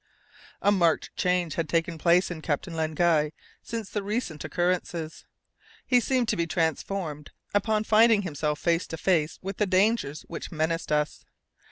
[0.63, 5.25] A marked change had taken place in Captain Len Guy since the recent occurrences.
[5.85, 10.51] He seemed to be transformed upon finding himself face to face with the dangers which
[10.51, 11.23] menaced us.